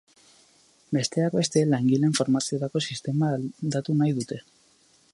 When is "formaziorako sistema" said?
2.21-3.33